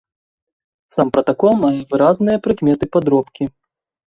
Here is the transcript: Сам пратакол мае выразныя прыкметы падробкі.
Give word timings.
Сам 0.95 1.11
пратакол 1.17 1.53
мае 1.65 1.71
выразныя 1.93 2.37
прыкметы 2.49 2.85
падробкі. 2.97 3.43